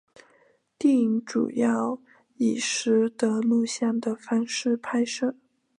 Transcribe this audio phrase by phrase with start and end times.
[0.79, 2.01] 电影主要
[2.37, 5.35] 以拾得录像的方式拍摄。